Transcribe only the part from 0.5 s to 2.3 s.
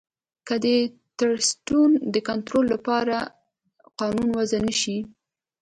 د ټرسټونو د